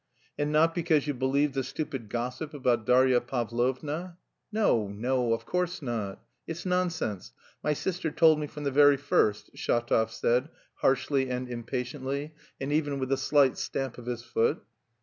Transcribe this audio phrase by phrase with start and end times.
[0.35, 4.17] "And not because you believed the stupid gossip about Darya Pavlovna?"
[4.51, 6.19] "No, no, of course not!
[6.47, 7.33] It's nonsense!
[7.63, 12.97] My sister told me from the very first..." Shatov said, harshly and impatiently, and even
[12.97, 14.63] with a slight stamp of his foot.